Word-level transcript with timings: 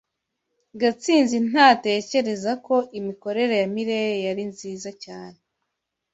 Gatsinzi 0.79 1.37
ntatekereza 1.49 2.51
ko 2.65 2.75
imikorere 2.99 3.53
ya 3.61 3.67
Mirelle 3.75 4.19
yari 4.27 4.43
nziza 4.51 4.89
cyane. 5.03 5.39